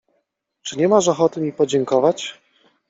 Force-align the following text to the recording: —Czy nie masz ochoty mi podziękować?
—Czy 0.65 0.77
nie 0.77 0.87
masz 0.87 1.07
ochoty 1.07 1.41
mi 1.41 1.53
podziękować? 1.53 2.39